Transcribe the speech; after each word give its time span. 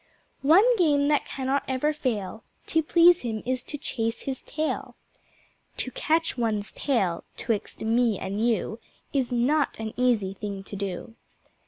One 0.41 0.65
game 0.77 1.09
that 1.09 1.27
cannot 1.27 1.61
ever 1.67 1.93
fail 1.93 2.43
To 2.65 2.81
please 2.81 3.21
him 3.21 3.43
is 3.45 3.61
to 3.65 3.77
chase 3.77 4.21
his 4.21 4.41
tail 4.41 4.95
(To 5.77 5.91
catch 5.91 6.39
one's 6.39 6.71
tail, 6.71 7.23
'twixt 7.37 7.81
me 7.81 8.17
and 8.17 8.43
you, 8.43 8.79
Is 9.13 9.31
not 9.31 9.77
an 9.77 9.93
easy 9.97 10.33
thing 10.33 10.63
to 10.63 10.75
do.) 10.75 11.15